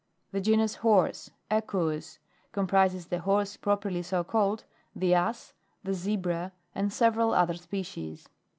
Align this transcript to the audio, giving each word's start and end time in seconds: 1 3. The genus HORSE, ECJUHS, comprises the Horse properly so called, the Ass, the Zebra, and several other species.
1 0.31 0.39
3. 0.39 0.39
The 0.39 0.43
genus 0.43 0.75
HORSE, 0.77 1.31
ECJUHS, 1.51 2.17
comprises 2.53 3.05
the 3.05 3.19
Horse 3.19 3.55
properly 3.55 4.01
so 4.01 4.23
called, 4.23 4.63
the 4.95 5.13
Ass, 5.13 5.53
the 5.83 5.93
Zebra, 5.93 6.53
and 6.73 6.91
several 6.91 7.35
other 7.35 7.53
species. 7.53 8.27